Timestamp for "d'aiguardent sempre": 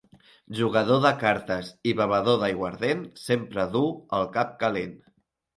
2.45-3.67